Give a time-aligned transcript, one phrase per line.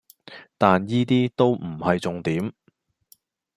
[0.57, 2.51] 但依啲都唔係重點